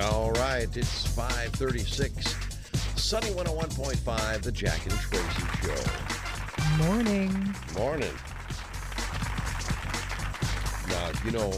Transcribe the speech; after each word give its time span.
All 0.00 0.32
right, 0.32 0.68
it's 0.76 1.06
536. 1.14 2.34
Sunny 3.00 3.28
101.5, 3.28 4.42
the 4.42 4.50
Jack 4.52 4.80
and 4.84 4.92
Tracy 4.94 5.42
Show. 5.62 6.84
Morning. 6.84 7.54
Morning. 7.76 8.12
Now, 10.88 11.10
you 11.24 11.30
know, 11.32 11.52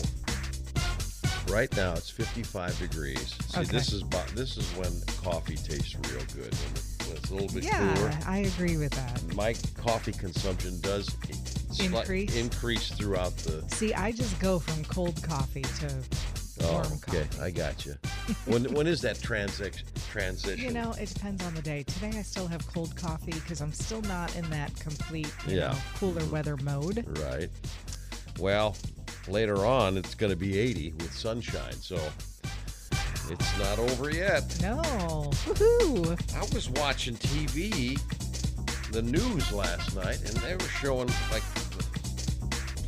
right 1.49 1.75
now 1.77 1.93
it's 1.95 2.11
55 2.11 2.79
degrees. 2.79 3.35
See, 3.49 3.61
Okay. 3.61 3.71
this 3.71 3.93
is 3.93 4.03
this 4.35 4.57
is 4.57 4.69
when 4.77 4.93
coffee 5.23 5.57
tastes 5.57 5.95
real 6.11 6.25
good. 6.35 6.55
When, 6.55 7.17
it's 7.17 7.31
a 7.31 7.35
little 7.35 7.49
bit 7.49 7.65
Yeah, 7.65 7.95
cooler. 7.95 8.19
I 8.27 8.39
agree 8.39 8.77
with 8.77 8.93
that. 8.93 9.23
My 9.35 9.55
coffee 9.77 10.13
consumption 10.13 10.81
does 10.81 11.09
sli- 11.09 11.85
Increase? 11.95 12.35
increase 12.37 12.91
throughout 12.91 13.37
the. 13.39 13.63
See, 13.75 13.95
I 13.95 14.11
just 14.13 14.39
go 14.41 14.59
from 14.59 14.85
cold 14.85 15.23
coffee 15.23 15.63
to 15.63 15.95
Oh, 16.63 16.83
okay. 17.09 17.27
I 17.41 17.51
got 17.51 17.85
you. 17.85 17.95
when 18.47 18.65
when 18.73 18.87
is 18.87 19.01
that 19.03 19.21
transition? 19.21 19.87
Transition. 20.11 20.65
You 20.65 20.73
know, 20.73 20.93
it 20.99 21.13
depends 21.13 21.45
on 21.45 21.55
the 21.55 21.63
day. 21.63 21.83
Today 21.83 22.13
I 22.19 22.23
still 22.23 22.47
have 22.47 22.67
cold 22.67 22.97
coffee 22.97 23.33
because 23.33 23.61
I'm 23.61 23.73
still 23.73 24.01
not 24.03 24.35
in 24.37 24.49
that 24.51 24.75
complete, 24.81 25.33
Yeah. 25.47 25.55
know, 25.73 25.75
cooler 25.97 26.25
weather 26.27 26.57
mode. 26.59 27.05
Right. 27.21 27.51
Well, 28.39 28.77
later 29.29 29.67
on 29.67 29.97
it's 29.99 30.15
going 30.15 30.31
to 30.31 30.37
be 30.37 30.59
80 30.59 30.93
with 30.99 31.13
sunshine, 31.13 31.73
so 31.75 31.97
it's 33.31 33.59
not 33.59 33.79
over 33.79 34.11
yet. 34.11 34.43
No. 34.63 34.81
Woohoo. 35.45 36.37
I 36.37 36.55
was 36.55 36.71
watching 36.71 37.17
TV, 37.17 37.99
the 38.93 39.03
news 39.03 39.53
last 39.53 39.95
night, 39.97 40.21
and 40.21 40.37
they 40.39 40.55
were 40.55 40.71
showing 40.81 41.09
like 41.31 41.43
the 41.55 41.85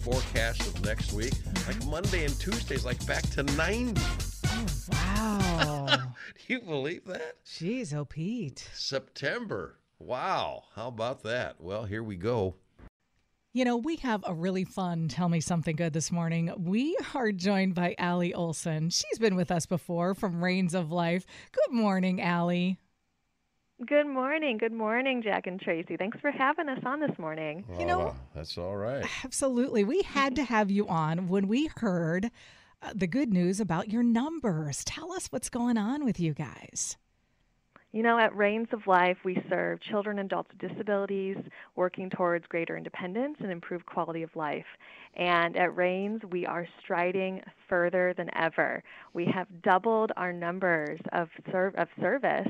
forecast 0.02 0.60
of 0.62 0.84
next 0.84 1.12
week. 1.12 1.34
Like 1.68 1.84
Monday 1.84 2.24
and 2.24 2.40
Tuesday's 2.40 2.86
like 2.86 3.06
back 3.06 3.28
to 3.32 3.42
90. 3.42 4.00
Oh, 4.46 4.66
wow. 4.90 5.86
Do 6.46 6.54
you 6.54 6.60
believe 6.62 7.04
that? 7.04 7.44
Jeez, 7.44 7.92
oh, 7.92 8.06
Pete. 8.06 8.66
September. 8.72 9.78
Wow. 9.98 10.62
How 10.74 10.88
about 10.88 11.24
that? 11.24 11.56
Well, 11.60 11.84
here 11.84 12.02
we 12.02 12.16
go. 12.16 12.54
You 13.52 13.66
know, 13.66 13.76
we 13.76 13.96
have 13.96 14.24
a 14.26 14.32
really 14.32 14.64
fun 14.64 15.08
Tell 15.08 15.28
Me 15.28 15.40
Something 15.40 15.76
Good 15.76 15.92
this 15.92 16.10
morning. 16.10 16.50
We 16.56 16.96
are 17.14 17.32
joined 17.32 17.74
by 17.74 17.94
Allie 17.98 18.32
Olson. 18.32 18.88
She's 18.88 19.18
been 19.18 19.36
with 19.36 19.50
us 19.50 19.66
before 19.66 20.14
from 20.14 20.42
Reins 20.42 20.72
of 20.72 20.90
Life. 20.90 21.26
Good 21.52 21.74
morning, 21.74 22.22
Allie. 22.22 22.78
Good 23.86 24.08
morning. 24.08 24.58
Good 24.58 24.72
morning, 24.72 25.22
Jack 25.22 25.46
and 25.46 25.60
Tracy. 25.60 25.96
Thanks 25.96 26.18
for 26.20 26.32
having 26.32 26.68
us 26.68 26.80
on 26.84 26.98
this 26.98 27.16
morning. 27.16 27.64
You 27.78 27.86
know- 27.86 28.16
that's 28.34 28.58
all 28.58 28.76
right. 28.76 29.06
Absolutely. 29.24 29.84
We 29.84 30.02
had 30.02 30.34
to 30.36 30.44
have 30.44 30.68
you 30.70 30.88
on 30.88 31.28
when 31.28 31.46
we 31.46 31.70
heard 31.76 32.30
uh, 32.82 32.92
the 32.94 33.06
good 33.06 33.32
news 33.32 33.60
about 33.60 33.88
your 33.88 34.02
numbers. 34.02 34.82
Tell 34.84 35.12
us 35.12 35.28
what's 35.28 35.48
going 35.48 35.76
on 35.78 36.04
with 36.04 36.18
you 36.18 36.34
guys. 36.34 36.96
You 37.90 38.02
know, 38.02 38.18
at 38.18 38.36
Reins 38.36 38.68
of 38.72 38.86
Life, 38.86 39.16
we 39.24 39.42
serve 39.48 39.80
children 39.80 40.18
and 40.18 40.30
adults 40.30 40.50
with 40.50 40.70
disabilities 40.70 41.38
working 41.74 42.10
towards 42.10 42.46
greater 42.46 42.76
independence 42.76 43.38
and 43.40 43.50
improved 43.50 43.86
quality 43.86 44.22
of 44.22 44.36
life. 44.36 44.66
And 45.16 45.56
at 45.56 45.74
Reins, 45.74 46.20
we 46.30 46.44
are 46.44 46.68
striding 46.84 47.40
further 47.66 48.12
than 48.14 48.28
ever. 48.36 48.82
We 49.14 49.24
have 49.34 49.46
doubled 49.62 50.12
our 50.18 50.34
numbers 50.34 51.00
of, 51.12 51.30
serv- 51.50 51.76
of 51.76 51.88
service 51.98 52.48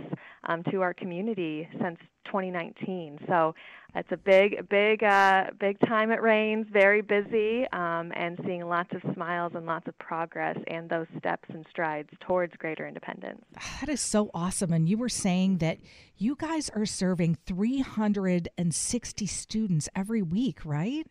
um, 0.48 0.64
to 0.72 0.82
our 0.82 0.92
community 0.92 1.68
since 1.80 1.98
2019. 2.28 3.18
So 3.26 3.54
it's 3.94 4.12
a 4.12 4.16
big, 4.16 4.68
big, 4.68 5.02
uh, 5.02 5.46
big 5.58 5.80
time 5.80 6.12
at 6.12 6.22
Reins. 6.22 6.66
Very 6.70 7.00
busy, 7.00 7.66
um, 7.72 8.12
and 8.14 8.38
seeing 8.44 8.66
lots 8.68 8.90
of 8.92 9.02
smiles 9.14 9.52
and 9.54 9.66
lots 9.66 9.88
of 9.88 9.98
progress 9.98 10.56
and 10.66 10.88
those 10.88 11.06
steps 11.18 11.48
and 11.48 11.64
strides 11.70 12.10
towards 12.20 12.54
greater 12.56 12.86
independence. 12.86 13.42
That 13.80 13.88
is 13.88 14.00
so 14.00 14.30
awesome. 14.34 14.72
And 14.72 14.88
you 14.88 14.98
were 14.98 15.08
saying 15.08 15.58
that 15.58 15.78
you 16.16 16.36
guys 16.36 16.70
are 16.70 16.86
serving 16.86 17.38
360 17.46 19.26
students 19.26 19.88
every 19.96 20.22
week, 20.22 20.64
right? 20.64 21.06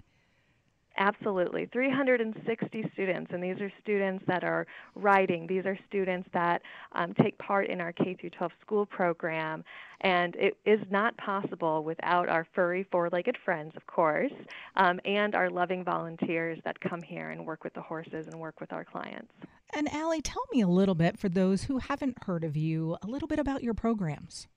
Absolutely. 1.00 1.68
360 1.72 2.90
students, 2.94 3.32
and 3.32 3.44
these 3.44 3.62
are 3.62 3.72
students 3.82 4.24
that 4.28 4.44
are 4.44 4.66
writing. 4.96 5.46
These 5.46 5.66
are 5.66 5.78
students 5.88 6.28
that 6.34 6.64
um, 6.94 7.14
take 7.22 7.38
part 7.38 7.70
in 7.70 7.80
our 7.80 7.92
K 7.92 8.16
through 8.20 8.32
12 8.32 8.52
school 8.62 8.86
program. 8.86 9.64
And 10.02 10.36
it 10.36 10.58
is 10.66 10.80
not 10.90 11.16
possible 11.18 11.84
without 11.84 12.30
our 12.30 12.48
furry 12.56 12.88
four 12.92 13.10
legged 13.12 13.38
friends, 13.46 13.74
of 13.76 13.86
course, 13.86 14.32
um, 14.76 15.00
and 15.06 15.36
our 15.36 15.50
loving 15.50 15.84
volunteers 15.84 16.60
that 16.66 16.80
come 16.80 17.02
here 17.02 17.30
and 17.30 17.46
work 17.46 17.64
with 17.64 17.74
the 17.74 17.82
horses 17.82 18.28
and 18.28 18.40
work 18.40 18.60
with 18.60 18.74
our 18.74 18.84
clients. 18.84 19.32
And 19.74 19.92
Allie, 19.94 20.22
tell 20.22 20.44
me 20.52 20.62
a 20.62 20.68
little 20.68 20.96
bit 20.96 21.20
for 21.20 21.30
those 21.30 21.64
who 21.64 21.78
haven't 21.78 22.24
heard 22.24 22.44
of 22.44 22.56
you, 22.56 22.98
a 23.04 23.08
little 23.08 23.28
bit 23.28 23.40
about 23.40 23.64
your 23.64 23.74
programs. 23.74 24.48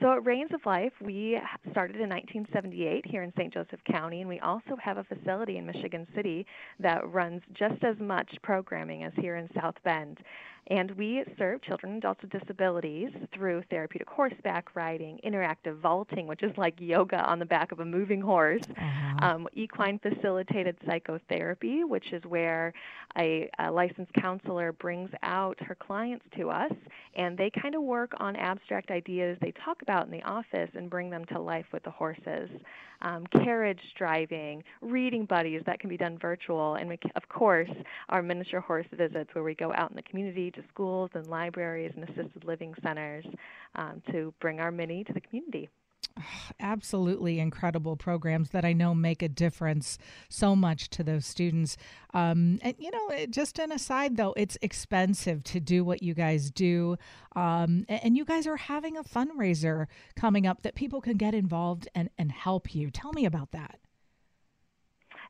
So 0.00 0.12
at 0.12 0.24
Reins 0.24 0.50
of 0.54 0.64
Life, 0.64 0.92
we 1.00 1.40
started 1.72 1.96
in 1.96 2.08
1978 2.08 3.04
here 3.04 3.24
in 3.24 3.32
St. 3.36 3.52
Joseph 3.52 3.80
County, 3.90 4.20
and 4.20 4.28
we 4.28 4.38
also 4.38 4.76
have 4.80 4.96
a 4.98 5.02
facility 5.02 5.56
in 5.58 5.66
Michigan 5.66 6.06
City 6.14 6.46
that 6.78 7.08
runs 7.12 7.42
just 7.52 7.82
as 7.82 7.96
much 7.98 8.30
programming 8.42 9.02
as 9.02 9.12
here 9.16 9.36
in 9.36 9.48
South 9.60 9.74
Bend. 9.82 10.18
And 10.68 10.90
we 10.92 11.24
serve 11.38 11.62
children 11.62 11.92
and 11.92 11.98
adults 12.04 12.20
with 12.22 12.30
disabilities 12.30 13.10
through 13.34 13.62
therapeutic 13.70 14.08
horseback 14.08 14.76
riding, 14.76 15.18
interactive 15.24 15.78
vaulting, 15.80 16.26
which 16.26 16.42
is 16.42 16.52
like 16.58 16.74
yoga 16.78 17.16
on 17.18 17.38
the 17.38 17.46
back 17.46 17.72
of 17.72 17.80
a 17.80 17.84
moving 17.84 18.20
horse, 18.20 18.62
Uh-huh. 18.76 19.26
um, 19.26 19.48
equine 19.54 19.98
facilitated 19.98 20.76
psychotherapy, 20.86 21.84
which 21.84 22.12
is 22.12 22.22
where 22.24 22.72
a, 23.18 23.48
a 23.58 23.70
licensed 23.70 24.12
counselor 24.12 24.72
brings 24.72 25.10
out 25.22 25.58
her 25.60 25.74
clients 25.74 26.24
to 26.36 26.50
us 26.50 26.72
and 27.16 27.36
they 27.38 27.50
kind 27.62 27.74
of 27.74 27.82
work 27.82 28.12
on 28.18 28.36
abstract 28.36 28.90
ideas 28.90 29.38
they 29.40 29.52
talk 29.64 29.80
about 29.82 30.04
in 30.04 30.12
the 30.12 30.22
office 30.22 30.70
and 30.74 30.90
bring 30.90 31.08
them 31.10 31.24
to 31.26 31.40
life 31.40 31.66
with 31.72 31.82
the 31.84 31.90
horses. 31.90 32.50
Um, 33.00 33.26
carriage 33.44 33.78
driving, 33.96 34.64
reading 34.80 35.24
buddies 35.24 35.62
that 35.66 35.78
can 35.78 35.88
be 35.88 35.96
done 35.96 36.18
virtual, 36.18 36.74
and 36.74 36.88
we, 36.88 36.98
of 37.14 37.28
course, 37.28 37.70
our 38.08 38.22
miniature 38.22 38.58
horse 38.60 38.86
visits 38.92 39.30
where 39.34 39.44
we 39.44 39.54
go 39.54 39.72
out 39.72 39.90
in 39.90 39.94
the 39.96 40.02
community 40.02 40.50
to 40.60 40.68
schools 40.68 41.10
and 41.14 41.26
libraries 41.26 41.92
and 41.94 42.04
assisted 42.04 42.44
living 42.44 42.74
centers 42.82 43.24
um, 43.74 44.02
to 44.10 44.32
bring 44.40 44.60
our 44.60 44.70
mini 44.70 45.04
to 45.04 45.12
the 45.12 45.20
community. 45.20 45.68
absolutely 46.60 47.38
incredible 47.38 47.96
programs 47.96 48.50
that 48.50 48.64
I 48.64 48.72
know 48.72 48.94
make 48.94 49.22
a 49.22 49.28
difference 49.28 49.98
so 50.28 50.54
much 50.56 50.90
to 50.90 51.04
those 51.04 51.26
students. 51.26 51.76
Um, 52.14 52.58
and 52.62 52.74
you 52.78 52.90
know, 52.90 53.08
it- 53.10 53.30
just 53.30 53.58
an 53.58 53.72
aside 53.72 54.16
though, 54.16 54.34
it's 54.36 54.58
expensive 54.62 55.42
to 55.44 55.60
do 55.60 55.84
what 55.84 56.02
you 56.02 56.14
guys 56.14 56.50
do, 56.50 56.96
um, 57.36 57.84
and 57.88 58.16
you 58.16 58.24
guys 58.24 58.46
are 58.46 58.56
having 58.56 58.96
a 58.96 59.04
fundraiser 59.04 59.86
coming 60.16 60.46
up 60.46 60.62
that 60.62 60.74
people 60.74 61.00
can 61.00 61.16
get 61.16 61.34
involved 61.34 61.88
and 61.94 62.10
and 62.18 62.32
help 62.32 62.74
you. 62.74 62.90
Tell 62.90 63.12
me 63.12 63.24
about 63.24 63.52
that. 63.52 63.78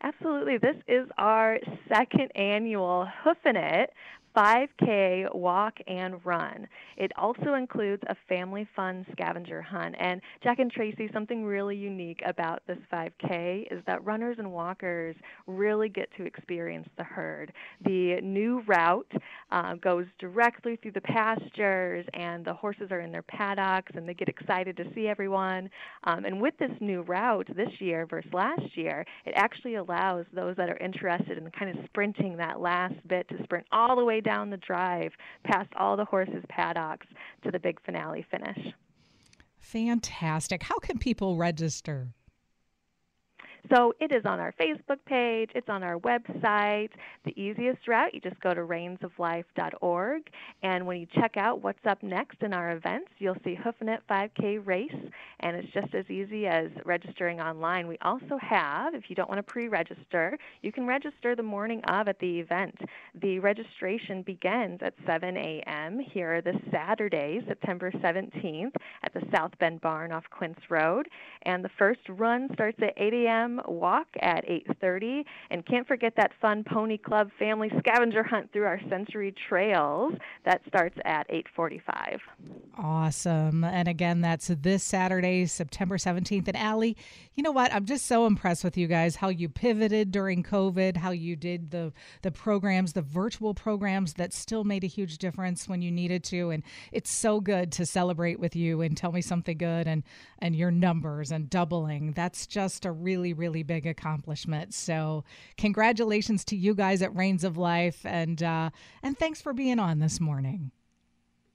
Absolutely. 0.00 0.58
This 0.58 0.76
is 0.86 1.08
our 1.18 1.58
second 1.88 2.30
annual 2.36 3.08
Hoofin' 3.24 3.56
It 3.56 3.90
5K 4.36 5.34
walk 5.34 5.74
and 5.86 6.24
run. 6.24 6.66
It 6.96 7.12
also 7.16 7.54
includes 7.54 8.02
a 8.08 8.16
family 8.28 8.66
fun 8.76 9.06
scavenger 9.12 9.62
hunt. 9.62 9.94
And 9.98 10.20
Jack 10.42 10.58
and 10.58 10.70
Tracy, 10.70 11.08
something 11.12 11.44
really 11.44 11.76
unique 11.76 12.20
about 12.26 12.62
this 12.66 12.78
5K 12.92 13.72
is 13.72 13.82
that 13.86 14.04
runners 14.04 14.36
and 14.38 14.52
walkers 14.52 15.16
really 15.46 15.88
get 15.88 16.08
to 16.16 16.24
experience 16.24 16.88
the 16.96 17.04
herd. 17.04 17.52
The 17.84 18.20
new 18.22 18.62
route 18.66 19.10
uh, 19.50 19.74
goes 19.74 20.06
directly 20.18 20.76
through 20.76 20.92
the 20.92 21.00
pastures, 21.00 22.06
and 22.14 22.44
the 22.44 22.54
horses 22.54 22.88
are 22.90 23.00
in 23.00 23.12
their 23.12 23.22
paddocks, 23.22 23.92
and 23.94 24.08
they 24.08 24.14
get 24.14 24.28
excited 24.28 24.76
to 24.76 24.84
see 24.94 25.08
everyone. 25.08 25.70
Um, 26.04 26.24
and 26.24 26.40
with 26.40 26.56
this 26.58 26.70
new 26.80 27.02
route 27.02 27.48
this 27.56 27.68
year 27.80 28.06
versus 28.06 28.32
last 28.32 28.76
year, 28.76 29.04
it 29.24 29.32
actually 29.36 29.76
allows 29.76 30.26
those 30.32 30.56
that 30.56 30.68
are 30.68 30.76
interested 30.78 31.38
in 31.38 31.50
kind 31.50 31.76
of 31.76 31.84
sprinting 31.86 32.36
that 32.36 32.60
last 32.60 32.94
bit 33.08 33.28
to 33.28 33.42
sprint 33.44 33.66
all 33.72 33.96
the 33.96 34.04
way 34.04 34.17
down 34.20 34.50
the 34.50 34.56
drive 34.56 35.12
past 35.44 35.70
all 35.76 35.96
the 35.96 36.04
horses' 36.04 36.44
paddocks 36.48 37.06
to 37.44 37.50
the 37.50 37.58
big 37.58 37.80
finale 37.84 38.26
finish. 38.30 38.74
Fantastic. 39.58 40.62
How 40.62 40.78
can 40.78 40.98
people 40.98 41.36
register? 41.36 42.14
So 43.70 43.94
it 44.00 44.12
is 44.12 44.24
on 44.24 44.40
our 44.40 44.52
Facebook 44.52 44.98
page, 45.06 45.50
it's 45.54 45.68
on 45.68 45.82
our 45.82 45.98
website. 45.98 46.90
The 47.24 47.38
easiest 47.40 47.86
route, 47.86 48.14
you 48.14 48.20
just 48.20 48.40
go 48.40 48.54
to 48.54 48.62
reinsoflife.org. 48.62 50.22
And 50.62 50.86
when 50.86 51.00
you 51.00 51.06
check 51.14 51.36
out 51.36 51.62
what's 51.62 51.84
up 51.86 52.02
next 52.02 52.42
in 52.42 52.52
our 52.52 52.72
events, 52.72 53.10
you'll 53.18 53.36
see 53.44 53.54
Hoofing 53.54 53.88
It 53.88 54.00
5K 54.10 54.66
race. 54.66 54.90
And 55.40 55.56
it's 55.56 55.72
just 55.72 55.94
as 55.94 56.08
easy 56.08 56.46
as 56.46 56.68
registering 56.84 57.40
online. 57.40 57.88
We 57.88 57.98
also 58.02 58.38
have, 58.40 58.94
if 58.94 59.04
you 59.08 59.16
don't 59.16 59.28
want 59.28 59.38
to 59.38 59.42
pre 59.42 59.68
register, 59.68 60.38
you 60.62 60.72
can 60.72 60.86
register 60.86 61.36
the 61.36 61.42
morning 61.42 61.82
of 61.88 62.08
at 62.08 62.18
the 62.20 62.40
event. 62.40 62.76
The 63.20 63.38
registration 63.38 64.22
begins 64.22 64.80
at 64.82 64.94
7 65.06 65.36
a.m. 65.36 66.00
here 66.00 66.40
this 66.40 66.56
Saturday, 66.70 67.40
September 67.46 67.90
17th, 67.90 68.74
at 69.02 69.12
the 69.12 69.22
South 69.34 69.52
Bend 69.58 69.80
Barn 69.80 70.12
off 70.12 70.24
Quince 70.30 70.58
Road. 70.70 71.08
And 71.42 71.64
the 71.64 71.70
first 71.78 72.00
run 72.08 72.48
starts 72.54 72.78
at 72.82 72.94
8 72.96 73.12
a.m. 73.12 73.47
walk 73.66 74.08
at 74.20 74.44
8:30, 74.48 75.24
and 75.50 75.64
can't 75.64 75.86
forget 75.86 76.14
that 76.16 76.32
fun 76.40 76.64
Pony 76.64 76.98
Club 76.98 77.30
family 77.38 77.70
scavenger 77.78 78.22
hunt 78.22 78.52
through 78.52 78.66
our 78.66 78.80
sensory 78.88 79.34
Trails 79.48 80.14
that 80.44 80.60
starts 80.66 80.96
at 81.04 81.26
8:45. 81.30 82.20
Awesome. 82.76 83.64
And 83.64 83.88
again, 83.88 84.20
that's 84.20 84.48
this 84.48 84.84
Saturday, 84.84 85.46
September 85.46 85.98
17th. 85.98 86.48
And 86.48 86.56
Allie, 86.56 86.96
you 87.34 87.42
know 87.42 87.52
what? 87.52 87.72
I'm 87.72 87.84
just 87.84 88.06
so 88.06 88.26
impressed 88.26 88.64
with 88.64 88.76
you 88.76 88.86
guys 88.86 89.16
how 89.16 89.28
you 89.28 89.48
pivoted 89.48 90.10
during 90.10 90.42
COVID, 90.42 90.96
how 90.96 91.10
you 91.10 91.36
did 91.36 91.70
the 91.70 91.92
the 92.22 92.30
programs, 92.30 92.92
the 92.92 93.02
virtual 93.02 93.54
programs 93.54 94.14
that 94.14 94.32
still 94.32 94.64
made 94.64 94.84
a 94.84 94.88
huge 94.88 95.18
difference 95.18 95.68
when 95.68 95.82
you 95.82 95.90
needed 95.90 96.24
to. 96.24 96.50
And 96.50 96.62
it's 96.92 97.10
so 97.10 97.40
good 97.40 97.72
to 97.72 97.86
celebrate 97.86 98.38
with 98.38 98.54
you 98.54 98.80
and 98.80 98.96
tell 98.96 99.12
me 99.12 99.22
something 99.22 99.56
good 99.56 99.86
and 99.86 100.02
and 100.38 100.54
your 100.54 100.70
numbers 100.70 101.30
and 101.30 101.50
doubling. 101.50 102.12
That's 102.12 102.46
just 102.46 102.84
a 102.84 102.92
really, 102.92 103.32
really 103.38 103.62
big 103.62 103.86
accomplishment. 103.86 104.74
So 104.74 105.24
congratulations 105.56 106.44
to 106.46 106.56
you 106.56 106.74
guys 106.74 107.00
at 107.02 107.14
Reins 107.14 107.44
of 107.44 107.56
Life 107.56 108.04
and 108.04 108.42
uh, 108.42 108.70
and 109.02 109.18
thanks 109.18 109.40
for 109.40 109.52
being 109.52 109.78
on 109.78 109.98
this 109.98 110.20
morning. 110.20 110.70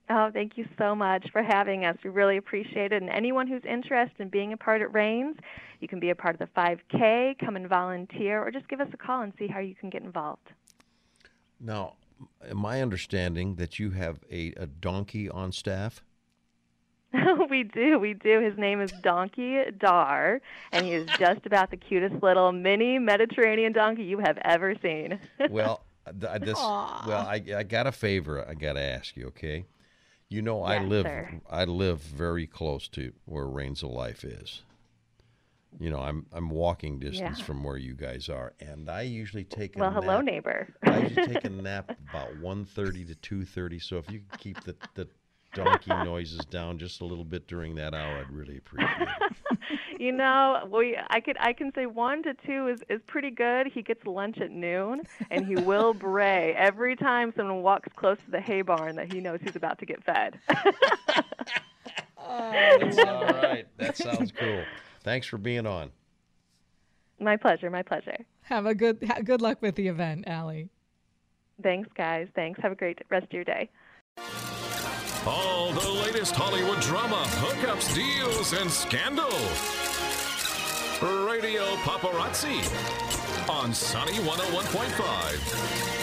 Oh, 0.09 0.29
thank 0.33 0.57
you 0.57 0.65
so 0.77 0.93
much 0.95 1.27
for 1.31 1.41
having 1.41 1.85
us. 1.85 1.97
We 2.03 2.09
really 2.09 2.37
appreciate 2.37 2.91
it. 2.91 3.01
And 3.01 3.09
anyone 3.09 3.47
who's 3.47 3.63
interested 3.63 4.19
in 4.19 4.29
being 4.29 4.51
a 4.51 4.57
part 4.57 4.81
at 4.81 4.93
Reins, 4.93 5.37
you 5.79 5.87
can 5.87 5.99
be 5.99 6.09
a 6.09 6.15
part 6.15 6.39
of 6.39 6.39
the 6.39 6.59
5K, 6.59 7.39
come 7.39 7.55
and 7.55 7.69
volunteer, 7.69 8.45
or 8.45 8.51
just 8.51 8.67
give 8.67 8.81
us 8.81 8.89
a 8.93 8.97
call 8.97 9.21
and 9.21 9.31
see 9.39 9.47
how 9.47 9.59
you 9.59 9.75
can 9.75 9.89
get 9.89 10.03
involved. 10.03 10.51
Now, 11.59 11.93
my 12.53 12.81
understanding 12.81 13.55
that 13.55 13.79
you 13.79 13.91
have 13.91 14.19
a, 14.29 14.53
a 14.57 14.67
donkey 14.67 15.29
on 15.29 15.51
staff? 15.51 16.03
we 17.49 17.63
do, 17.63 17.99
we 17.99 18.13
do. 18.13 18.39
His 18.41 18.57
name 18.57 18.81
is 18.81 18.91
Donkey 19.01 19.59
Dar, 19.79 20.41
and 20.71 20.85
he 20.85 20.93
is 20.93 21.09
just 21.17 21.45
about 21.45 21.71
the 21.71 21.77
cutest 21.77 22.21
little 22.23 22.51
mini 22.51 22.99
Mediterranean 22.99 23.73
donkey 23.73 24.03
you 24.03 24.19
have 24.19 24.37
ever 24.43 24.75
seen. 24.81 25.19
well, 25.47 25.85
this, 26.11 26.71
well, 26.99 27.21
I, 27.23 27.41
I 27.55 27.63
got 27.63 27.87
a 27.87 27.91
favor 27.91 28.45
I 28.47 28.53
got 28.55 28.73
to 28.73 28.81
ask 28.81 29.15
you, 29.15 29.27
okay? 29.27 29.65
You 30.29 30.41
know, 30.41 30.63
yes, 30.63 30.75
I 30.75 30.77
live 30.79 31.07
sir. 31.07 31.41
I 31.49 31.65
live 31.65 31.99
very 32.01 32.47
close 32.47 32.87
to 32.89 33.13
where 33.25 33.45
Reins 33.47 33.83
of 33.83 33.91
Life 33.91 34.23
is. 34.23 34.63
You 35.79 35.89
know, 35.89 35.99
I'm 35.99 36.25
I'm 36.31 36.49
walking 36.49 36.99
distance 36.99 37.39
Yeah. 37.39 37.39
from 37.39 37.63
where 37.63 37.77
you 37.77 37.93
guys 37.95 38.29
are, 38.29 38.53
and 38.59 38.89
I 38.89 39.01
usually 39.01 39.43
take 39.43 39.77
a 39.77 39.81
well, 39.81 39.91
hello, 39.91 40.19
nap. 40.19 40.21
neighbor. 40.21 40.67
I 40.87 40.97
usually 40.99 41.17
take 41.19 41.43
a 41.45 41.49
nap 41.49 41.89
about 42.09 42.35
1.30 42.35 43.05
to 43.05 43.15
2.30, 43.15 43.79
so 43.79 43.97
if 43.97 44.09
you 44.09 44.21
keep 44.37 44.63
the, 44.63 44.75
the 44.95 45.07
donkey 45.53 45.91
noises 45.91 46.39
down 46.45 46.77
just 46.77 47.01
a 47.01 47.05
little 47.05 47.23
bit 47.25 47.47
during 47.47 47.75
that 47.75 47.93
hour, 47.93 48.17
I'd 48.17 48.31
really 48.31 48.57
appreciate 48.57 49.07
it. 49.19 49.79
you 49.99 50.11
know, 50.11 50.67
we 50.71 50.97
I 51.09 51.19
could 51.19 51.37
I 51.39 51.53
can 51.53 51.71
say 51.73 51.85
one 51.85 52.23
to 52.23 52.33
two 52.45 52.67
is 52.67 52.81
is 52.89 53.01
pretty 53.07 53.31
good. 53.31 53.67
He 53.67 53.81
gets 53.81 54.05
lunch 54.05 54.39
at 54.39 54.51
noon, 54.51 55.01
and 55.31 55.45
he 55.45 55.55
will 55.55 55.93
bray 56.09 56.53
every 56.55 56.95
time 56.95 57.33
someone 57.35 57.61
walks 57.61 57.89
close 57.95 58.17
to 58.25 58.31
the 58.31 58.41
hay 58.41 58.61
barn 58.61 58.95
that 58.95 59.11
he 59.13 59.19
knows 59.19 59.39
he's 59.43 59.55
about 59.55 59.79
to 59.79 59.85
get 59.85 60.03
fed. 60.03 60.39
Oh, 62.25 62.77
That's 62.79 62.97
all 62.99 63.23
right. 63.25 63.67
That 63.77 63.97
sounds 63.97 64.31
cool. 64.31 64.63
Thanks 65.03 65.27
for 65.27 65.37
being 65.37 65.67
on. 65.67 65.91
my 67.19 67.35
pleasure, 67.35 67.69
my 67.69 67.83
pleasure. 67.83 68.15
Have 68.43 68.65
a 68.65 68.73
good 68.73 69.03
ha- 69.05 69.19
good 69.23 69.41
luck 69.41 69.61
with 69.61 69.75
the 69.75 69.89
event, 69.89 70.23
Allie. 70.25 70.69
Thanks, 71.61 71.89
guys. 71.95 72.27
Thanks. 72.33 72.61
Have 72.61 72.71
a 72.71 72.75
great 72.75 72.99
rest 73.09 73.25
of 73.25 73.33
your 73.33 73.43
day. 73.43 73.69
All 75.25 75.71
the 75.71 75.89
latest 75.89 76.35
Hollywood 76.35 76.81
drama, 76.81 77.23
hookups, 77.39 77.95
deals, 77.95 78.51
and 78.51 78.69
scandal. 78.69 79.31
Radio 81.25 81.63
Paparazzi 81.77 82.59
on 83.49 83.73
Sunny 83.73 84.19
101.5. 84.19 85.93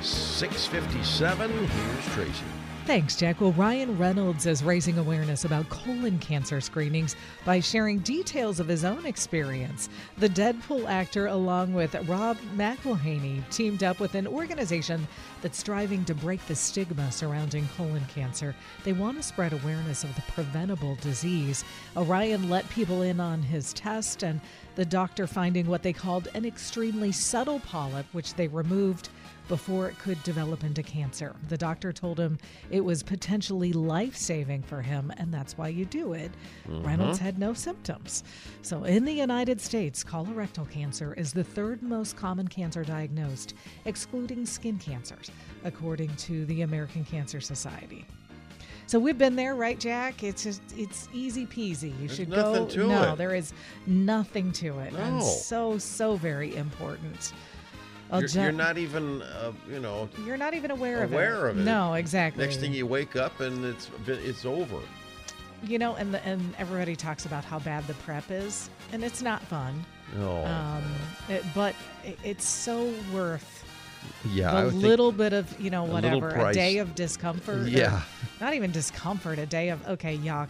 657, 0.00 1.50
here's 1.50 2.06
Tracy. 2.14 2.44
Thanks, 2.88 3.16
Jack. 3.16 3.42
Well, 3.42 3.52
Ryan 3.52 3.98
Reynolds 3.98 4.46
is 4.46 4.64
raising 4.64 4.96
awareness 4.96 5.44
about 5.44 5.68
colon 5.68 6.18
cancer 6.20 6.58
screenings 6.58 7.16
by 7.44 7.60
sharing 7.60 7.98
details 7.98 8.60
of 8.60 8.68
his 8.68 8.82
own 8.82 9.04
experience. 9.04 9.90
The 10.16 10.30
Deadpool 10.30 10.88
actor, 10.88 11.26
along 11.26 11.74
with 11.74 11.94
Rob 12.08 12.38
McElhenney, 12.56 13.46
teamed 13.50 13.82
up 13.82 14.00
with 14.00 14.14
an 14.14 14.26
organization 14.26 15.06
that's 15.42 15.58
striving 15.58 16.02
to 16.06 16.14
break 16.14 16.44
the 16.46 16.54
stigma 16.54 17.12
surrounding 17.12 17.68
colon 17.76 18.06
cancer. 18.06 18.54
They 18.84 18.94
want 18.94 19.18
to 19.18 19.22
spread 19.22 19.52
awareness 19.52 20.02
of 20.02 20.14
the 20.14 20.22
preventable 20.22 20.94
disease. 21.02 21.66
Ryan 21.94 22.48
let 22.48 22.66
people 22.70 23.02
in 23.02 23.20
on 23.20 23.42
his 23.42 23.74
test, 23.74 24.22
and 24.22 24.40
the 24.76 24.86
doctor 24.86 25.26
finding 25.26 25.66
what 25.66 25.82
they 25.82 25.92
called 25.92 26.28
an 26.32 26.46
extremely 26.46 27.12
subtle 27.12 27.60
polyp, 27.60 28.06
which 28.12 28.32
they 28.32 28.48
removed 28.48 29.10
before 29.48 29.88
it 29.88 29.98
could 29.98 30.22
develop 30.22 30.62
into 30.62 30.82
cancer. 30.82 31.34
The 31.48 31.58
doctor 31.58 31.92
told 31.92 32.20
him 32.20 32.38
it 32.70 32.84
was 32.84 33.02
potentially 33.02 33.72
life 33.72 34.16
saving 34.16 34.62
for 34.62 34.82
him, 34.82 35.12
and 35.16 35.32
that's 35.32 35.56
why 35.58 35.68
you 35.68 35.84
do 35.84 36.12
it. 36.12 36.30
Mm-hmm. 36.68 36.86
Reynolds 36.86 37.18
had 37.18 37.38
no 37.38 37.54
symptoms. 37.54 38.24
So, 38.62 38.84
in 38.84 39.04
the 39.04 39.12
United 39.12 39.60
States, 39.60 40.04
colorectal 40.04 40.70
cancer 40.70 41.14
is 41.14 41.32
the 41.32 41.44
third 41.44 41.82
most 41.82 42.16
common 42.16 42.46
cancer 42.46 42.84
diagnosed, 42.84 43.54
excluding 43.86 44.46
skin 44.46 44.78
cancers, 44.78 45.30
according 45.64 46.14
to 46.16 46.44
the 46.46 46.62
American 46.62 47.04
Cancer 47.04 47.40
Society. 47.40 48.04
So 48.88 48.98
we've 48.98 49.18
been 49.18 49.36
there, 49.36 49.54
right, 49.54 49.78
Jack? 49.78 50.22
It's 50.22 50.42
just 50.42 50.62
it's 50.74 51.10
easy 51.12 51.44
peasy. 51.44 51.92
You 52.00 52.06
There's 52.06 52.16
should 52.16 52.30
nothing 52.30 52.68
go. 52.68 52.86
no, 52.86 53.12
it. 53.12 53.16
there 53.16 53.34
is 53.34 53.52
nothing 53.86 54.50
to 54.52 54.78
it, 54.78 54.94
and 54.94 55.22
so 55.22 55.76
so 55.76 56.16
very 56.16 56.56
important. 56.56 57.34
Well, 58.10 58.22
You're, 58.22 58.42
you're 58.44 58.52
not 58.52 58.78
even, 58.78 59.22
uh, 59.22 59.52
you 59.70 59.80
know, 59.80 60.08
you're 60.24 60.36
not 60.38 60.54
even 60.54 60.70
aware, 60.70 61.04
aware 61.04 61.48
of 61.48 61.56
it. 61.56 61.60
of 61.60 61.66
it. 61.66 61.70
No, 61.70 61.94
exactly. 61.94 62.42
next 62.44 62.56
thing 62.58 62.72
you 62.72 62.86
wake 62.86 63.16
up 63.16 63.40
and 63.40 63.64
it's 63.64 63.90
it's 64.06 64.44
over. 64.46 64.78
you 65.62 65.78
know, 65.78 65.94
and 65.96 66.14
the, 66.14 66.24
and 66.24 66.54
everybody 66.58 66.96
talks 66.96 67.26
about 67.26 67.44
how 67.44 67.58
bad 67.58 67.86
the 67.86 67.94
prep 67.94 68.30
is, 68.30 68.70
and 68.92 69.04
it's 69.04 69.20
not 69.22 69.42
fun. 69.42 69.84
No. 70.16 70.44
Um, 70.46 70.84
it, 71.28 71.44
but 71.54 71.74
it's 72.24 72.46
so 72.46 72.90
worth 73.12 73.64
yeah, 74.32 74.54
I 74.54 74.60
the 74.60 74.64
would 74.66 74.70
think- 74.72 74.84
little 74.84 75.12
bit 75.12 75.32
of 75.34 75.60
you 75.60 75.68
know 75.68 75.84
whatever 75.84 76.28
a 76.30 76.32
price. 76.32 76.54
day 76.54 76.78
of 76.78 76.94
discomfort. 76.94 77.68
Yeah. 77.68 78.00
not 78.40 78.54
even 78.54 78.70
discomfort. 78.70 79.38
A 79.38 79.44
day 79.46 79.68
of 79.68 79.86
okay, 79.86 80.16
yuck. 80.16 80.48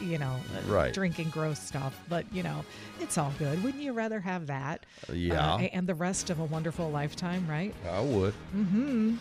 You 0.00 0.18
know, 0.18 0.36
uh, 0.56 0.70
Right. 0.72 0.92
drinking 0.92 1.30
gross 1.30 1.58
stuff, 1.58 1.98
but 2.08 2.24
you 2.32 2.42
know, 2.42 2.64
it's 3.00 3.16
all 3.18 3.32
good. 3.38 3.62
Wouldn't 3.62 3.82
you 3.82 3.92
rather 3.92 4.20
have 4.20 4.46
that? 4.48 4.84
Yeah. 5.12 5.54
uh, 5.54 5.58
and 5.58 5.86
the 5.86 5.94
rest 5.94 6.30
of 6.30 6.38
a 6.40 6.44
wonderful 6.44 6.90
lifetime, 6.90 7.46
right? 7.48 7.74
I 7.90 8.00
would. 8.00 8.34
Mm 8.54 8.66
hmm. 8.68 9.14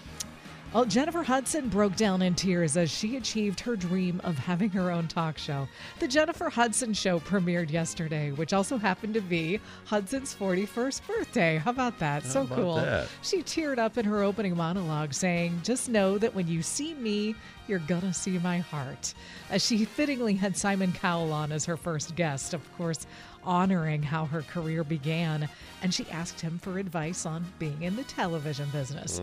Well, 0.74 0.84
Jennifer 0.84 1.24
Hudson 1.24 1.70
broke 1.70 1.96
down 1.96 2.22
in 2.22 2.36
tears 2.36 2.76
as 2.76 2.92
she 2.92 3.16
achieved 3.16 3.62
her 3.62 3.78
dream 3.78 4.20
of 4.26 4.38
having 4.38 4.72
her 4.72 4.92
own 4.92 5.08
talk 5.08 5.38
show. 5.38 5.70
The 6.00 6.08
Jennifer 6.08 6.50
Hudson 6.50 6.94
Show 6.94 7.20
premiered 7.22 7.72
yesterday, 7.72 8.32
which 8.34 8.52
also 8.52 8.78
happened 8.78 9.14
to 9.14 9.22
be 9.22 9.62
Hudson's 9.86 10.36
41st 10.36 11.08
birthday. 11.08 11.58
How 11.64 11.72
about 11.72 11.98
that? 12.00 12.26
so 12.26 12.42
about 12.42 12.58
cool. 12.58 12.76
that? 12.76 13.08
She 13.22 13.42
teared 13.42 13.78
up 13.78 13.98
in 13.98 14.04
her 14.04 14.22
opening 14.22 14.58
monologue, 14.58 15.14
saying, 15.14 15.62
Just 15.64 15.88
know 15.88 16.18
that 16.18 16.36
when 16.36 16.48
you 16.50 16.62
see 16.62 16.94
me, 16.96 17.36
you're 17.68 17.80
gonna 17.80 18.14
see 18.14 18.38
my 18.40 18.60
heart. 18.60 19.14
As 19.50 19.66
she 19.66 19.86
fittingly 19.86 20.34
had 20.36 20.56
Simon 20.58 20.92
Cowell 20.92 21.32
on 21.34 21.52
as 21.52 21.66
her 21.66 21.78
first 21.78 22.16
guest, 22.16 22.54
of 22.54 22.78
course, 22.78 23.06
honoring 23.44 24.02
how 24.02 24.26
her 24.26 24.42
career 24.42 24.84
began, 24.84 25.48
and 25.82 25.94
she 25.94 26.10
asked 26.10 26.42
him 26.42 26.58
for 26.58 26.80
advice 26.80 27.26
on 27.26 27.46
being 27.60 27.82
in 27.84 27.96
the 27.96 28.04
television 28.04 28.68
business. 28.72 29.22